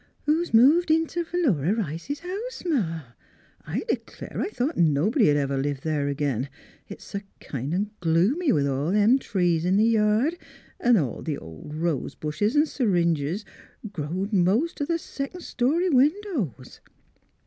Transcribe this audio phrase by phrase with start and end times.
[0.25, 3.01] Who's moved int' Philura Rice's house, Ma?
[3.67, 6.49] I d'clare I thought nobody 'd ever live there agin;
[6.89, 10.39] it's s' kind o' gloomy with all them trees in th' yard
[10.79, 13.45] an' th' ol' rose bushes an' syringas
[13.93, 16.79] growed mos' t' th' secon' story win dows."